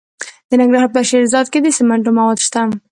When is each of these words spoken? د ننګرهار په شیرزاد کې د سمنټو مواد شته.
د 0.49 0.51
ننګرهار 0.61 0.89
په 0.93 0.99
شیرزاد 1.09 1.47
کې 1.51 1.59
د 1.61 1.67
سمنټو 1.77 2.11
مواد 2.17 2.39
شته. 2.47 2.61